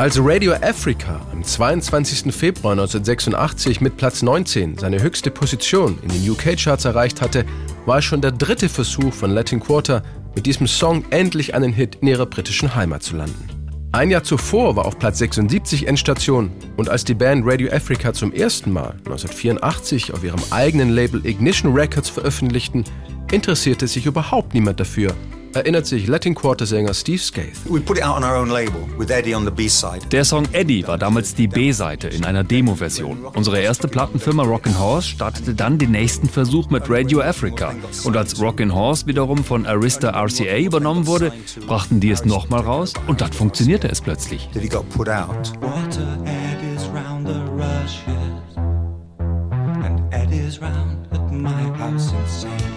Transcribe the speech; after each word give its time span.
Als 0.00 0.18
Radio 0.18 0.54
Africa 0.54 1.20
am 1.30 1.44
22. 1.44 2.34
Februar 2.34 2.72
1986 2.72 3.82
mit 3.82 3.98
Platz 3.98 4.22
19 4.22 4.78
seine 4.78 5.02
höchste 5.02 5.30
Position 5.30 5.98
in 6.00 6.08
den 6.08 6.30
UK-Charts 6.30 6.86
erreicht 6.86 7.20
hatte, 7.20 7.44
war 7.84 7.98
es 7.98 8.06
schon 8.06 8.22
der 8.22 8.32
dritte 8.32 8.70
Versuch 8.70 9.12
von 9.12 9.30
Latin 9.30 9.60
Quarter, 9.60 10.02
mit 10.34 10.46
diesem 10.46 10.66
Song 10.66 11.04
endlich 11.10 11.54
einen 11.54 11.74
Hit 11.74 11.96
in 11.96 12.08
ihrer 12.08 12.24
britischen 12.24 12.74
Heimat 12.74 13.02
zu 13.02 13.14
landen. 13.14 13.46
Ein 13.92 14.10
Jahr 14.10 14.24
zuvor 14.24 14.74
war 14.74 14.86
auf 14.86 14.98
Platz 14.98 15.18
76 15.18 15.86
Endstation 15.86 16.50
und 16.78 16.88
als 16.88 17.04
die 17.04 17.12
Band 17.12 17.44
Radio 17.44 17.70
Africa 17.70 18.14
zum 18.14 18.32
ersten 18.32 18.72
Mal 18.72 18.92
1984 19.04 20.14
auf 20.14 20.24
ihrem 20.24 20.40
eigenen 20.50 20.88
Label 20.88 21.26
Ignition 21.26 21.74
Records 21.74 22.08
veröffentlichten, 22.08 22.84
interessierte 23.30 23.86
sich 23.86 24.06
überhaupt 24.06 24.54
niemand 24.54 24.80
dafür, 24.80 25.14
erinnert 25.54 25.86
sich 25.86 26.06
Latin 26.06 26.34
Quarter-Sänger 26.34 26.94
Steve 26.94 27.18
Skaith. 27.18 27.58
Der 30.10 30.24
Song 30.24 30.46
Eddie 30.52 30.86
war 30.86 30.98
damals 30.98 31.34
die 31.34 31.48
B-Seite 31.48 32.08
in 32.08 32.24
einer 32.24 32.44
Demo-Version. 32.44 33.24
Unsere 33.24 33.60
erste 33.60 33.88
Plattenfirma 33.88 34.42
Rockin' 34.42 34.78
Horse 34.78 35.08
startete 35.08 35.54
dann 35.54 35.78
den 35.78 35.90
nächsten 35.92 36.28
Versuch 36.28 36.70
mit 36.70 36.84
Radio 36.88 37.20
Africa. 37.20 37.74
Und 38.04 38.16
als 38.16 38.40
Rockin' 38.40 38.74
Horse 38.74 39.06
wiederum 39.06 39.44
von 39.44 39.66
Arista 39.66 40.10
RCA 40.10 40.58
übernommen 40.58 41.06
wurde, 41.06 41.32
brachten 41.66 42.00
die 42.00 42.10
es 42.10 42.24
nochmal 42.24 42.60
raus 42.60 42.94
und 43.06 43.20
dann 43.20 43.32
funktionierte 43.32 43.88
es 43.88 44.00
plötzlich. 44.00 44.48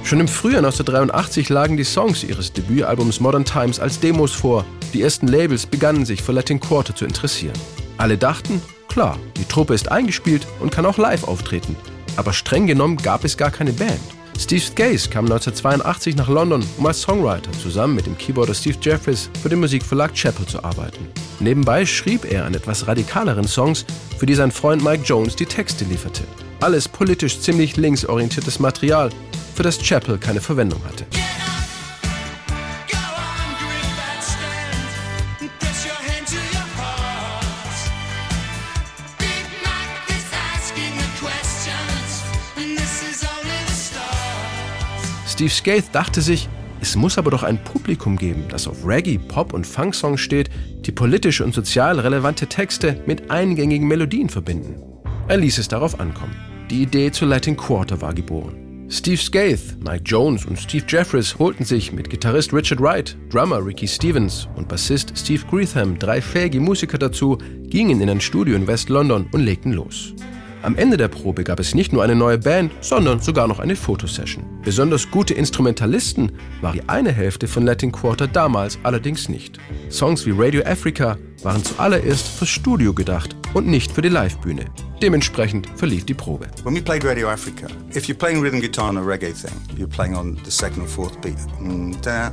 Schon 0.04 0.20
im 0.20 0.28
Frühjahr 0.28 0.60
1983 0.60 1.50
lagen 1.50 1.78
die 1.78 1.84
Songs 1.84 2.24
ihres 2.24 2.54
Debütalbums 2.54 3.20
Modern 3.20 3.46
Times 3.46 3.80
als 3.80 4.00
Demos 4.00 4.32
vor. 4.32 4.66
Die 4.94 5.02
ersten 5.02 5.28
Labels 5.28 5.66
begannen 5.66 6.06
sich 6.06 6.22
für 6.22 6.32
Latin 6.32 6.60
Quarter 6.60 6.96
zu 6.96 7.06
interessieren. 7.06 7.58
Alle 7.98 8.18
dachten, 8.18 8.62
klar, 8.88 9.18
die 9.38 9.46
Truppe 9.46 9.74
ist 9.74 9.92
eingespielt 9.92 10.46
und 10.60 10.72
kann 10.72 10.86
auch 10.86 10.98
live 10.98 11.24
auftreten. 11.24 11.76
Aber 12.16 12.34
streng 12.34 12.68
genommen 12.68 12.98
gab 12.98 13.24
es 13.24 13.38
gar 13.38 13.52
keine 13.52 13.74
Band. 13.74 14.00
Steve 14.40 14.64
Gaze 14.76 15.10
kam 15.10 15.26
1982 15.26 16.16
nach 16.16 16.28
London, 16.28 16.66
um 16.78 16.86
als 16.86 17.02
Songwriter 17.02 17.52
zusammen 17.54 17.96
mit 17.96 18.06
dem 18.06 18.18
Keyboarder 18.18 18.54
Steve 18.54 18.78
Jeffries 18.82 19.30
für 19.42 19.50
den 19.50 19.60
Musikverlag 19.60 20.14
Chapel 20.14 20.46
zu 20.46 20.64
arbeiten. 20.64 21.08
Nebenbei 21.40 21.86
schrieb 21.86 22.30
er 22.32 22.46
an 22.46 22.54
etwas 22.54 22.88
radikaleren 22.88 23.48
Songs, 23.48 23.86
für 24.18 24.26
die 24.26 24.36
sein 24.36 24.52
Freund 24.52 24.84
Mike 24.84 25.04
Jones 25.04 25.36
die 25.36 25.46
Texte 25.46 25.86
lieferte. 25.86 26.24
Alles 26.62 26.88
politisch 26.88 27.40
ziemlich 27.40 27.78
linksorientiertes 27.78 28.60
Material, 28.60 29.10
für 29.56 29.64
das 29.64 29.78
Chapel 29.78 30.18
keine 30.18 30.42
Verwendung 30.42 30.84
hatte. 30.86 31.06
Steve 45.28 45.50
Skaith 45.50 45.86
dachte 45.94 46.22
sich, 46.22 46.50
es 46.82 46.96
muss 46.98 47.18
aber 47.18 47.32
doch 47.32 47.44
ein 47.44 47.64
Publikum 47.64 48.18
geben, 48.18 48.44
das 48.50 48.68
auf 48.68 48.86
Reggae, 48.86 49.18
Pop 49.18 49.54
und 49.54 49.66
Funk-Songs 49.66 50.20
steht, 50.20 50.50
die 50.86 50.92
politisch 50.92 51.40
und 51.40 51.54
sozial 51.54 52.00
relevante 52.00 52.48
Texte 52.48 53.02
mit 53.06 53.32
eingängigen 53.32 53.88
Melodien 53.88 54.28
verbinden. 54.28 54.84
Er 55.30 55.38
ließ 55.38 55.60
es 55.60 55.70
darauf 55.70 56.00
ankommen. 56.00 56.36
Die 56.70 56.82
Idee 56.82 57.12
zu 57.12 57.26
Latin 57.26 57.56
Quarter 57.56 58.02
war 58.02 58.14
geboren. 58.14 58.88
Steve 58.90 59.18
Skaith, 59.18 59.78
Mike 59.80 60.04
Jones 60.06 60.46
und 60.46 60.60
Steve 60.60 60.86
Jeffries 60.88 61.40
holten 61.40 61.66
sich 61.66 61.94
mit 61.94 62.10
Gitarrist 62.10 62.54
Richard 62.54 62.82
Wright, 62.82 63.18
Drummer 63.30 63.66
Ricky 63.66 63.88
Stevens 63.88 64.48
und 64.56 64.68
Bassist 64.68 65.14
Steve 65.18 65.44
Greetham 65.50 65.98
drei 65.98 66.22
fähige 66.22 66.60
Musiker 66.60 66.98
dazu, 66.98 67.38
gingen 67.64 68.02
in 68.02 68.10
ein 68.10 68.22
Studio 68.22 68.56
in 68.56 68.68
West 68.68 68.90
London 68.90 69.28
und 69.32 69.42
legten 69.42 69.72
los. 69.72 70.14
Am 70.64 70.78
Ende 70.78 70.96
der 70.96 71.10
Probe 71.10 71.44
gab 71.44 71.60
es 71.60 71.76
nicht 71.76 71.92
nur 71.92 72.04
eine 72.04 72.16
neue 72.16 72.38
Band, 72.38 72.72
sondern 72.80 73.20
sogar 73.20 73.50
noch 73.50 73.60
eine 73.60 73.76
Fotosession. 73.76 74.46
Besonders 74.64 75.12
gute 75.12 75.34
Instrumentalisten 75.34 76.32
war 76.62 76.72
die 76.72 76.88
eine 76.88 77.12
Hälfte 77.12 77.50
von 77.50 77.66
Latin 77.66 77.92
Quarter 77.92 78.28
damals 78.28 78.80
allerdings 78.84 79.28
nicht. 79.28 79.58
Songs 79.90 80.26
wie 80.26 80.32
Radio 80.34 80.64
Africa 80.64 81.18
waren 81.44 81.62
zuallererst 81.66 82.26
fürs 82.30 82.50
Studio 82.50 82.94
gedacht 82.94 83.36
und 83.54 83.68
nicht 83.68 83.92
für 83.92 84.02
die 84.02 84.08
Livebühne. 84.08 84.64
Dementsprechend 85.02 85.68
verlief 85.76 86.06
die 86.06 86.14
Probe. 86.14 86.48
When 86.64 86.74
we 86.74 86.82
played 86.82 87.04
Radio 87.04 87.28
Africa, 87.28 87.68
if 87.94 88.06
you're 88.06 88.18
playing 88.18 88.42
rhythm 88.42 88.62
guitar 88.62 88.88
on 88.90 88.98
a 88.98 89.02
reggae 89.02 89.34
thing, 89.34 89.52
you're 89.78 89.94
playing 89.94 90.16
on 90.16 90.40
the 90.46 90.52
second 90.52 90.84
or 90.84 90.88
fourth 90.88 91.20
beat. 91.20 91.36
Mm, 91.60 92.02
da, 92.02 92.32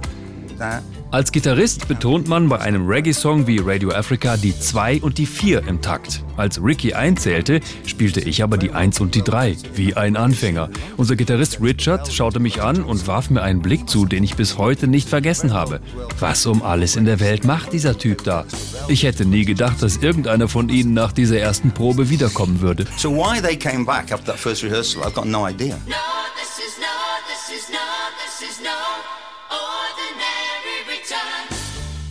als 1.11 1.33
Gitarrist 1.33 1.89
betont 1.89 2.29
man 2.29 2.49
bei 2.49 2.61
einem 2.61 2.87
Reggae-Song 2.87 3.47
wie 3.47 3.59
Radio 3.59 3.91
Africa 3.91 4.37
die 4.37 4.57
2 4.59 5.01
und 5.03 5.19
die 5.19 5.27
4 5.27 5.67
im 5.67 5.81
Takt. 5.81 6.23
Als 6.37 6.63
Ricky 6.63 6.95
einzählte, 6.95 7.61
spielte 7.85 8.21
ich 8.21 8.43
aber 8.43 8.59
die 8.59 8.71
1 8.71 9.01
und 9.01 9.15
die 9.15 9.23
3, 9.23 9.57
wie 9.75 9.95
ein 9.95 10.17
Anfänger. 10.17 10.71
Unser 10.97 11.17
Gitarrist 11.17 11.61
Richard 11.61 12.13
schaute 12.13 12.39
mich 12.41 12.63
an 12.63 12.85
und 12.85 13.07
warf 13.07 13.31
mir 13.31 13.43
einen 13.43 13.61
Blick 13.61 13.89
zu, 13.89 14.07
den 14.07 14.23
ich 14.23 14.37
bis 14.37 14.57
heute 14.57 14.87
nicht 14.87 15.09
vergessen 15.09 15.53
habe. 15.53 15.81
Was 16.19 16.47
um 16.47 16.63
alles 16.63 16.97
in 16.97 17.07
der 17.07 17.21
Welt 17.21 17.45
macht 17.45 17.73
dieser 17.73 17.99
Typ 17.99 18.23
da? 18.25 18.45
Ich 18.89 19.03
hätte 19.03 19.25
nie 19.25 19.45
gedacht, 19.45 19.83
dass 19.83 19.97
irgendeiner 19.97 20.49
von 20.49 20.69
ihnen 20.69 20.95
nach 20.95 21.13
dieser 21.13 21.39
ersten 21.39 21.73
Probe 21.73 22.11
wiederkommen 22.11 22.61
würde. 22.61 22.87
So 22.97 23.11
why 23.11 23.41
they 23.41 23.57
came 23.57 23.85
back 23.85 24.13
after 24.13 24.27
that 24.27 24.39
first 24.39 24.63
rehearsal, 24.63 25.03
I've 25.03 25.15
got 25.15 25.27
no 25.27 25.47
idea. 25.49 25.77
No, 25.87 25.97
this 26.37 26.59
is 26.59 26.79
no, 26.79 26.87
this 27.29 27.57
is 27.57 27.69
no, 27.71 27.79
this 28.25 28.49
is 28.49 28.61
no 28.63 29.30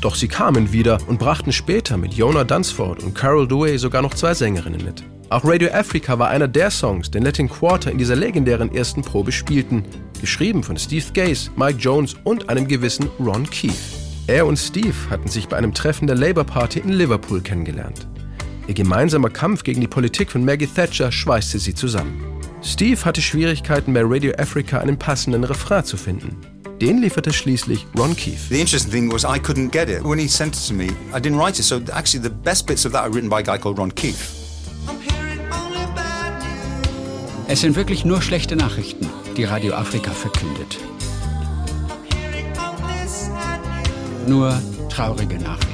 Doch 0.01 0.16
sie 0.16 0.29
kamen 0.29 0.72
wieder 0.72 0.97
und 1.07 1.19
brachten 1.19 1.51
später 1.51 1.97
mit 1.97 2.13
Jonah 2.13 2.45
Dunsford 2.45 3.03
und 3.03 3.13
Carol 3.13 3.47
Dewey 3.47 3.77
sogar 3.77 4.01
noch 4.01 4.13
zwei 4.13 4.33
Sängerinnen 4.33 4.83
mit. 4.83 5.03
Auch 5.29 5.44
Radio 5.44 5.69
Africa 5.73 6.17
war 6.17 6.29
einer 6.29 6.47
der 6.47 6.72
Songs, 6.72 7.11
den 7.11 7.23
Latin 7.23 7.49
Quarter 7.49 7.91
in 7.91 7.97
dieser 7.97 8.16
legendären 8.16 8.73
ersten 8.73 9.01
Probe 9.01 9.31
spielten, 9.31 9.83
geschrieben 10.22 10.63
von 10.63 10.78
Steve 10.78 11.05
Gaze, 11.13 11.51
Mike 11.57 11.79
Jones 11.79 12.16
und 12.23 12.49
einem 12.49 12.67
gewissen 12.67 13.09
Ron 13.19 13.47
Keefe. 13.49 13.75
Er 14.28 14.45
und 14.45 14.57
Steve 14.57 14.95
hatten 15.09 15.28
sich 15.28 15.47
bei 15.47 15.57
einem 15.57 15.73
Treffen 15.73 16.07
der 16.07 16.16
Labour 16.16 16.45
Party 16.45 16.79
in 16.79 16.89
Liverpool 16.89 17.41
kennengelernt. 17.41 18.07
Ihr 18.67 18.73
gemeinsamer 18.75 19.29
Kampf 19.29 19.63
gegen 19.63 19.81
die 19.81 19.88
Politik 19.88 20.31
von 20.31 20.45
Maggie 20.45 20.67
Thatcher 20.67 21.11
schweißte 21.11 21.59
sie 21.59 21.73
zusammen. 21.73 22.23
Steve 22.61 23.03
hatte 23.03 23.22
Schwierigkeiten 23.22 23.94
bei 23.94 24.01
Radio 24.03 24.31
Africa 24.38 24.79
einen 24.79 24.97
passenden 24.97 25.44
Refrain 25.44 25.83
zu 25.83 25.97
finden. 25.97 26.38
Den 26.81 27.01
lieferte 27.01 27.34
schließlich 27.34 27.85
Ron 27.97 28.16
Keefe. 28.16 28.53
The 28.53 28.62
interesting 28.62 28.91
thing 28.91 29.12
was 29.12 29.25
I 29.25 29.38
couldn't 29.38 29.72
get 29.72 29.90
it. 29.90 30.01
When 30.01 30.17
he 30.17 30.29
sent 30.29 30.56
it 30.56 30.66
to 30.69 30.73
me, 30.73 30.88
I 31.13 31.19
didn't 31.19 31.38
write 31.38 31.59
it. 31.59 31.63
So 31.63 31.81
actually 31.91 32.23
the 32.23 32.34
best 32.34 32.67
bits 32.67 32.85
of 32.85 32.94
that 32.94 33.03
are 33.03 33.13
written 33.13 33.29
by 33.29 33.40
a 33.40 33.44
guy 33.44 33.57
called 33.57 33.78
Ron 33.78 33.91
Keefe. 33.91 34.38
Es 37.50 37.62
sind 37.62 37.75
wirklich 37.75 38.06
nur 38.06 38.22
schlechte 38.22 38.56
Nachrichten, 38.56 39.09
die 39.35 39.44
Radio 39.44 39.73
Afrika 39.73 40.12
verkündet. 40.12 40.78
Nur 44.28 44.61
traurige 44.90 45.35
Nachrichten. 45.35 45.69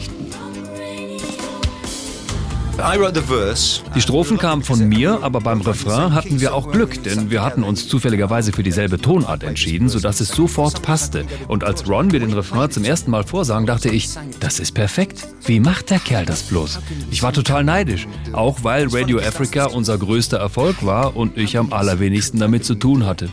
Die 3.96 4.02
Strophen 4.02 4.38
kamen 4.38 4.62
von 4.62 4.88
mir, 4.90 5.20
aber 5.22 5.40
beim 5.40 5.62
Refrain 5.62 6.14
hatten 6.14 6.42
wir 6.42 6.54
auch 6.54 6.72
Glück, 6.72 7.02
denn 7.04 7.32
wir 7.32 7.42
hatten 7.42 7.64
uns 7.64 7.88
zufälligerweise 7.88 8.52
für 8.52 8.64
dieselbe 8.64 9.00
Tonart 9.00 9.44
entschieden, 9.44 9.88
sodass 9.88 10.20
es 10.20 10.28
sofort 10.28 10.82
passte. 10.82 11.26
Und 11.48 11.64
als 11.64 11.88
Ron 11.88 12.08
mir 12.08 12.20
den 12.20 12.34
Refrain 12.34 12.70
zum 12.70 12.84
ersten 12.84 13.12
Mal 13.12 13.24
vorsang, 13.24 13.66
dachte 13.66 13.90
ich, 13.90 14.10
das 14.42 14.60
ist 14.60 14.74
perfekt. 14.74 15.26
Wie 15.46 15.62
macht 15.62 15.90
der 15.90 16.00
Kerl 16.00 16.26
das 16.26 16.44
bloß? 16.44 16.80
Ich 17.12 17.24
war 17.24 17.32
total 17.32 17.64
neidisch, 17.64 18.08
auch 18.34 18.64
weil 18.64 18.88
Radio 18.92 19.20
Africa 19.20 19.68
unser 19.68 19.98
größter 19.98 20.38
Erfolg 20.38 20.86
war 20.86 21.16
und 21.16 21.38
ich 21.38 21.58
am 21.58 21.72
allerwenigsten 21.72 22.40
damit 22.40 22.66
zu 22.66 22.76
tun 22.76 23.06
hatte. 23.06 23.30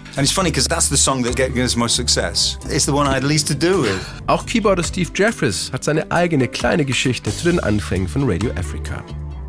Auch 4.28 4.46
Keyboarder 4.46 4.84
Steve 4.84 5.10
Jeffries 5.14 5.70
hat 5.72 5.82
seine 5.82 6.12
eigene 6.12 6.46
kleine 6.46 6.84
Geschichte 6.84 7.36
zu 7.36 7.50
den 7.50 7.58
Anfängen 7.58 8.06
von 8.06 8.28
Radio 8.28 8.52
Africa. 8.52 9.02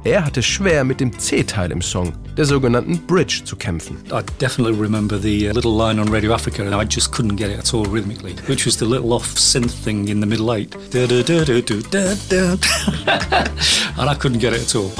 Er 0.05 0.25
hatte 0.25 0.43
schwer 0.43 0.83
mit 0.83 0.99
dem 0.99 1.17
C-Teil 1.17 1.71
im 1.71 1.81
Song, 1.81 2.11
der 2.35 2.43
sogenannten 2.43 2.97
Bridge, 3.07 3.43
zu 3.45 3.55
kämpfen. 3.55 3.95
I 4.11 4.21
definitely 4.37 4.77
remember 4.77 5.17
the 5.17 5.47
uh, 5.49 5.53
little 5.53 5.71
line 5.71 5.97
on 5.97 6.09
Radio 6.09 6.33
Africa 6.33 6.61
and 6.61 6.75
I 6.75 6.83
just 6.83 7.13
couldn't 7.13 7.37
get 7.37 7.49
it 7.49 7.57
at 7.57 7.73
all 7.73 7.85
rhythmically, 7.85 8.35
which 8.47 8.65
was 8.65 8.75
the 8.75 8.85
little 8.85 9.13
off 9.13 9.35
synth 9.37 9.71
thing 9.71 10.09
in 10.09 10.19
the 10.19 10.25
middle 10.25 10.53
eight. 10.53 10.75
and 13.97 14.09
I 14.09 14.15
couldn't 14.15 14.39
get 14.39 14.51
it 14.51 14.63
at 14.63 14.75
all. 14.75 14.91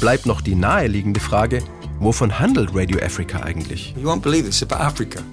Bleibt 0.00 0.24
noch 0.24 0.40
die 0.40 0.54
naheliegende 0.54 1.20
Frage, 1.20 1.62
Wovon 2.00 2.38
handelt 2.38 2.70
Radio 2.74 2.98
Africa 3.04 3.40
eigentlich? 3.40 3.94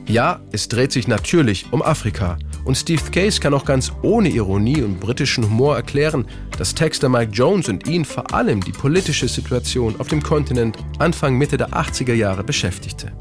Ja, 0.06 0.42
es 0.52 0.68
dreht 0.68 0.92
sich 0.92 1.08
natürlich 1.08 1.66
um 1.72 1.82
Afrika. 1.82 2.38
Und 2.66 2.76
Steve 2.76 3.10
Case 3.10 3.40
kann 3.40 3.54
auch 3.54 3.64
ganz 3.64 3.94
ohne 4.02 4.28
Ironie 4.28 4.82
und 4.82 5.00
britischen 5.00 5.46
Humor 5.46 5.78
erklären, 5.78 6.28
dass 6.58 6.76
Texter 6.76 7.10
Mike 7.10 7.32
Jones 7.32 7.70
und 7.70 7.88
ihn 7.88 8.06
vor 8.06 8.34
allem 8.34 8.64
die 8.64 8.72
politische 8.72 9.28
Situation 9.28 9.96
auf 10.00 10.08
dem 10.08 10.22
Kontinent 10.22 10.78
Anfang 11.00 11.38
Mitte 11.38 11.58
der 11.58 11.70
80er 11.70 12.14
Jahre 12.14 12.44
beschäftigte. 12.44 13.12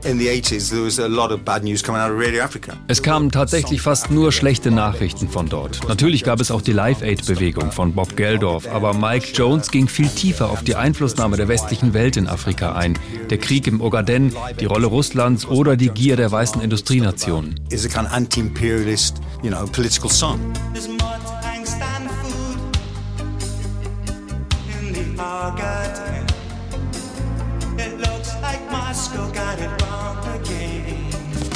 Es 2.89 3.03
kamen 3.03 3.31
tatsächlich 3.31 3.81
fast 3.81 4.11
nur 4.11 4.33
schlechte 4.33 4.71
Nachrichten 4.71 5.29
von 5.29 5.49
dort. 5.49 5.89
Natürlich 5.89 6.25
gab 6.25 6.41
es 6.41 6.51
auch 6.51 6.63
die 6.63 6.73
Live 6.73 7.03
Aid-Bewegung 7.03 7.73
von 7.73 7.93
Bob 7.93 8.17
Geldorf, 8.17 8.69
aber 8.73 8.95
Mike 8.95 9.29
Jones 9.35 9.71
ging 9.71 9.89
viel 9.89 10.09
tiefer 10.09 10.51
auf 10.51 10.65
die 10.65 10.77
Einflussnahme 10.77 11.37
der 11.37 11.49
westlichen 11.49 11.95
Welt 11.95 12.17
in 12.17 12.27
Afrika 12.27 12.75
ein. 12.75 12.99
Der 13.31 13.39
Krieg 13.39 13.67
im 13.67 13.81
Ogaden, 13.81 14.33
die 14.61 14.67
Rolle 14.67 14.87
Russlands 14.87 15.47
oder 15.47 15.77
die 15.77 15.91
Gier 15.91 16.17
der 16.17 16.31
weißen 16.31 16.61
Industrienationen. 16.61 17.61
Is 17.71 17.85
a 17.85 17.89
kind 17.89 18.07
of 18.07 18.13
anti-imperialist, 18.13 19.21
you 19.43 19.51
know, 19.51 19.67
political 19.67 20.11
song. 20.11 20.41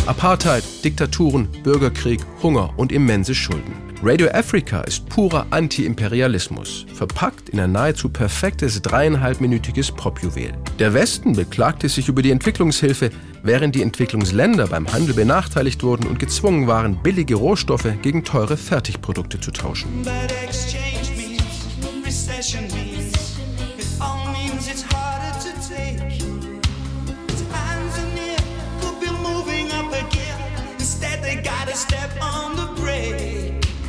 Apartheid, 0.06 0.64
Diktaturen, 0.84 1.48
Bürgerkrieg, 1.64 2.20
Hunger 2.42 2.72
und 2.76 2.92
immense 2.92 3.34
Schulden. 3.34 3.74
Radio 4.02 4.28
Africa 4.28 4.80
ist 4.82 5.08
purer 5.08 5.46
Anti-Imperialismus, 5.50 6.86
verpackt 6.94 7.48
in 7.48 7.60
ein 7.60 7.72
nahezu 7.72 8.08
perfektes 8.08 8.80
dreieinhalbminütiges 8.80 9.92
Popjuwel. 9.92 10.52
Der 10.78 10.94
Westen 10.94 11.34
beklagte 11.34 11.88
sich 11.88 12.08
über 12.08 12.22
die 12.22 12.30
Entwicklungshilfe, 12.30 13.10
während 13.42 13.74
die 13.74 13.82
Entwicklungsländer 13.82 14.68
beim 14.68 14.90
Handel 14.92 15.14
benachteiligt 15.14 15.82
wurden 15.82 16.06
und 16.06 16.18
gezwungen 16.18 16.66
waren, 16.66 17.02
billige 17.02 17.34
Rohstoffe 17.34 17.88
gegen 18.02 18.24
teure 18.24 18.56
Fertigprodukte 18.56 19.40
zu 19.40 19.50
tauschen. 19.50 19.88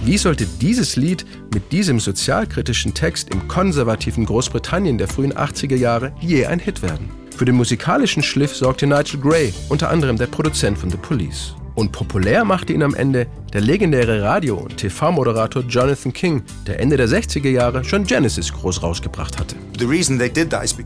Wie 0.03 0.17
sollte 0.17 0.45
dieses 0.45 0.95
Lied 0.95 1.25
mit 1.53 1.71
diesem 1.71 1.99
sozialkritischen 1.99 2.93
Text 2.93 3.29
im 3.29 3.47
konservativen 3.47 4.25
Großbritannien 4.25 4.97
der 4.97 5.07
frühen 5.07 5.31
80er 5.31 5.75
Jahre 5.75 6.11
je 6.19 6.45
ein 6.47 6.59
Hit 6.59 6.81
werden? 6.81 7.09
Für 7.35 7.45
den 7.45 7.55
musikalischen 7.55 8.23
Schliff 8.23 8.55
sorgte 8.55 8.88
Nigel 8.88 9.19
Gray, 9.19 9.53
unter 9.69 9.89
anderem 9.89 10.17
der 10.17 10.27
Produzent 10.27 10.77
von 10.77 10.89
The 10.89 10.97
Police. 10.97 11.55
Und 11.75 11.91
populär 11.91 12.43
machte 12.45 12.73
ihn 12.73 12.83
am 12.83 12.93
Ende 12.93 13.27
der 13.53 13.61
legendäre 13.61 14.21
Radio- 14.21 14.57
und 14.57 14.77
TV-Moderator 14.77 15.63
Jonathan 15.63 16.11
King, 16.11 16.43
der 16.67 16.79
Ende 16.79 16.97
der 16.97 17.07
60er 17.07 17.49
Jahre 17.49 17.83
schon 17.83 18.05
Genesis 18.05 18.51
groß 18.51 18.83
rausgebracht 18.83 19.39
hatte. 19.39 19.55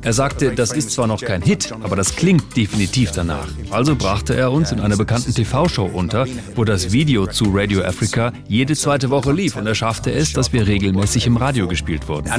Er 0.02 0.14
sagte, 0.14 0.52
das 0.52 0.72
ist 0.72 0.92
zwar 0.92 1.08
noch 1.08 1.22
kein 1.22 1.42
Hit, 1.42 1.74
aber 1.82 1.96
das 1.96 2.16
klingt 2.16 2.56
definitiv 2.56 3.12
danach. 3.12 3.48
Also 3.72 3.96
brachte 3.96 4.36
er 4.36 4.52
uns 4.52 4.72
in 4.72 4.80
einer 4.80 4.98
bekannten 4.98 5.34
TV-Show 5.34 5.86
unter, 5.86 6.26
wo 6.56 6.64
das 6.64 6.92
Video 6.92 7.28
zu 7.28 7.46
Radio 7.54 7.84
Africa 7.84 8.32
jede 8.48 8.76
zweite 8.76 9.10
Woche 9.10 9.32
lief 9.32 9.56
und 9.56 9.68
er 9.68 9.76
schaffte 9.76 10.12
es, 10.12 10.34
dass 10.34 10.54
wir 10.54 10.68
regelmäßig 10.68 11.28
im 11.28 11.38
Radio 11.38 11.68
gespielt 11.68 12.08
wurden. 12.08 12.30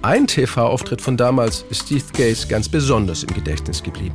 Ein 0.00 0.28
TV-Auftritt 0.28 1.00
von 1.00 1.16
damals 1.16 1.64
ist 1.70 1.82
Steve 1.86 2.04
Gaze 2.16 2.46
ganz 2.46 2.68
besonders 2.68 3.24
im 3.24 3.34
Gedächtnis 3.34 3.82
geblieben. 3.82 4.14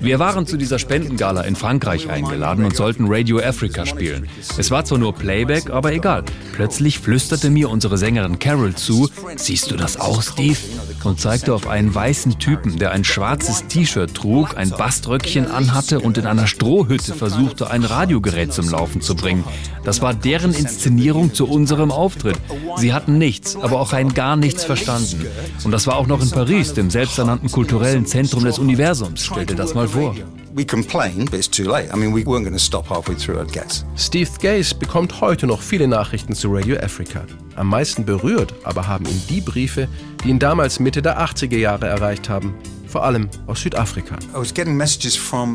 Wir 0.00 0.18
waren 0.18 0.46
zu 0.46 0.58
dieser 0.58 0.78
Spendengala 0.78 1.40
in 1.42 1.56
Frankreich 1.56 2.10
eingeladen 2.10 2.66
und 2.66 2.76
sollten 2.76 3.06
Radio 3.08 3.38
Africa 3.38 3.86
spielen. 3.86 4.28
Es 4.58 4.70
war 4.70 4.84
zwar 4.84 4.98
nur 4.98 5.14
Playback, 5.14 5.70
aber 5.70 5.92
egal. 5.92 6.22
Plötzlich 6.52 6.98
flüsterte 6.98 7.48
mir 7.48 7.70
unsere 7.70 7.96
Sängerin 8.04 8.38
Carol 8.38 8.74
zu, 8.74 9.08
siehst 9.36 9.70
du 9.70 9.76
das 9.76 9.98
auch, 9.98 10.20
Steve? 10.20 10.58
Und 11.04 11.20
zeigte 11.20 11.54
auf 11.54 11.66
einen 11.66 11.94
weißen 11.94 12.38
Typen, 12.38 12.76
der 12.76 12.90
ein 12.90 13.02
schwarzes 13.02 13.66
T-Shirt 13.66 14.12
trug, 14.12 14.58
ein 14.58 14.68
Baströckchen 14.68 15.50
anhatte 15.50 16.00
und 16.00 16.18
in 16.18 16.26
einer 16.26 16.46
Strohhütte 16.46 17.14
versuchte, 17.14 17.70
ein 17.70 17.82
Radiogerät 17.82 18.52
zum 18.52 18.68
Laufen 18.68 19.00
zu 19.00 19.14
bringen. 19.16 19.42
Das 19.84 20.02
war 20.02 20.12
deren 20.12 20.52
Inszenierung 20.52 21.32
zu 21.32 21.48
unserem 21.48 21.90
Auftritt. 21.90 22.36
Sie 22.76 22.92
hatten 22.92 23.16
nichts, 23.16 23.56
aber 23.56 23.80
auch 23.80 23.94
rein 23.94 24.12
gar 24.12 24.36
nichts 24.36 24.64
verstanden. 24.64 25.26
Und 25.64 25.70
das 25.70 25.86
war 25.86 25.96
auch 25.96 26.06
noch 26.06 26.20
in 26.20 26.30
Paris, 26.30 26.74
dem 26.74 26.90
selbsternannten 26.90 27.50
kulturellen 27.50 28.04
Zentrum 28.04 28.44
des 28.44 28.58
Universums. 28.58 29.24
Stell 29.24 29.46
dir 29.46 29.56
das 29.56 29.72
mal 29.72 29.88
vor. 29.88 30.14
We 30.56 30.64
complain, 30.64 31.24
but 31.24 31.34
it's 31.34 31.48
too 31.48 31.64
late. 31.64 31.92
I 31.92 31.96
mean, 31.96 32.12
we 32.12 32.24
weren't 32.24 32.44
going 32.44 32.52
to 32.52 32.60
stop 32.60 32.88
halfway 32.88 33.16
through, 33.16 33.40
I 33.40 33.44
guess. 33.44 33.84
Steve 33.96 34.30
Gaze 34.40 34.72
bekommt 34.72 35.20
heute 35.20 35.48
noch 35.48 35.60
viele 35.60 35.88
Nachrichten 35.88 36.32
zu 36.32 36.48
Radio 36.48 36.76
Africa. 36.76 37.26
Am 37.56 37.68
meisten 37.68 38.04
berührt 38.04 38.54
aber 38.62 38.86
haben 38.86 39.04
ihn 39.04 39.20
die 39.28 39.40
Briefe, 39.40 39.88
die 40.22 40.28
ihn 40.28 40.38
damals 40.38 40.78
Mitte 40.78 41.02
der 41.02 41.18
80er 41.20 41.56
Jahre 41.56 41.88
erreicht 41.88 42.28
haben, 42.28 42.54
vor 42.94 43.02
allem 43.02 43.28
aus 43.48 43.60
Südafrika. 43.60 44.14
I 44.32 44.38
was 44.38 44.54
getting 44.54 44.76
messages 44.76 45.16
from 45.16 45.54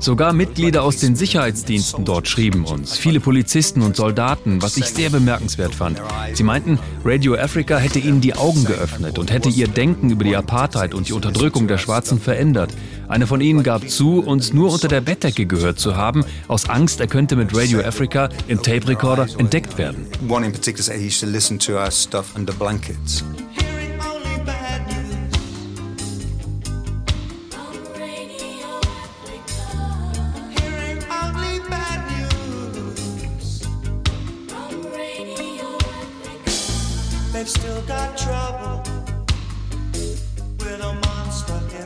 Sogar 0.00 0.32
Mitglieder 0.32 0.82
aus 0.82 0.96
den 0.98 1.16
Sicherheitsdiensten 1.16 2.04
dort 2.04 2.28
schrieben 2.28 2.64
uns, 2.64 2.96
viele 2.98 3.20
Polizisten 3.20 3.82
und 3.82 3.96
Soldaten, 3.96 4.60
was 4.62 4.76
ich 4.76 4.86
sehr 4.86 5.10
bemerkenswert 5.10 5.74
fand. 5.74 6.02
Sie 6.34 6.42
meinten, 6.42 6.78
Radio 7.04 7.34
Africa 7.36 7.78
hätte 7.78 7.98
ihnen 7.98 8.20
die 8.20 8.34
Augen 8.34 8.64
geöffnet 8.64 9.18
und 9.18 9.30
hätte 9.30 9.48
ihr 9.48 9.68
Denken 9.68 10.10
über 10.10 10.24
die 10.24 10.36
Apartheid 10.36 10.92
und 10.92 11.08
die 11.08 11.12
Unterdrückung 11.12 11.68
der 11.68 11.78
Schwarzen 11.78 12.20
verändert. 12.20 12.70
Eine 13.08 13.26
von 13.26 13.40
ihnen 13.40 13.62
gab 13.62 13.88
zu, 13.88 14.20
uns 14.20 14.52
nur 14.52 14.72
unter 14.72 14.88
der 14.88 15.00
Bettdecke 15.00 15.46
gehört 15.46 15.78
zu 15.78 15.96
haben, 15.96 16.24
aus 16.48 16.68
Angst, 16.68 17.00
er 17.00 17.06
könnte 17.06 17.36
mit 17.36 17.56
Radio 17.56 17.80
Africa 17.80 18.28
im 18.48 18.60
Tape 18.60 18.88
Recorder 18.88 19.28
entdeckt 19.38 19.78
werden. 19.78 20.06
One 20.28 20.44
in 20.44 20.52
particular 20.52 20.82
said 20.82 20.98
he 20.98 21.06
used 21.06 21.20
to 21.20 21.26
listen 21.26 21.58
to 21.60 21.74
our 21.74 21.90
stuff 21.90 22.34
under 22.34 22.52
blankets. 22.52 23.22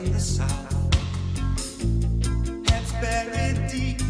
In 0.05 0.11
the 0.13 0.19
south. 0.19 0.71
Heads 2.69 2.91
buried 2.93 3.69
deep 3.69 4.01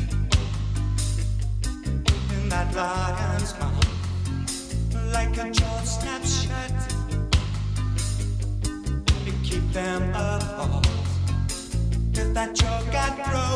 in 2.33 2.49
that 2.49 2.73
lion's 2.73 3.53
mouth, 3.59 5.13
like 5.13 5.37
a 5.37 5.51
jaw 5.51 5.81
snaps 5.81 6.43
shut. 6.43 6.71
You 9.25 9.33
keep 9.43 9.65
them 9.73 10.09
apart. 10.11 10.87
If 12.13 12.33
that 12.35 12.55
jaw 12.55 12.81
got 12.91 13.15
broke, 13.25 13.50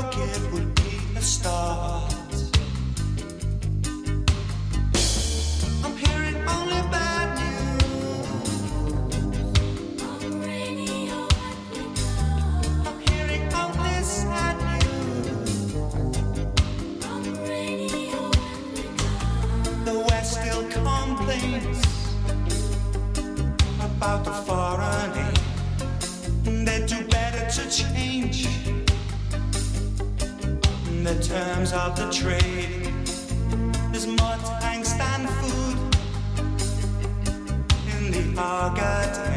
about 23.80 24.26
the 24.26 24.32
foreign 24.32 25.34
They 26.66 26.86
do 26.86 27.08
better 27.08 27.50
to 27.58 27.70
change 27.70 28.48
the 31.04 31.16
terms 31.22 31.72
of 31.74 31.96
the 31.96 32.10
trade. 32.12 32.94
There's 33.92 34.08
more 34.08 34.38
time 34.60 34.84
than 35.00 35.28
food 35.40 35.78
in 37.94 38.12
the 38.12 38.42
organ. 38.42 39.35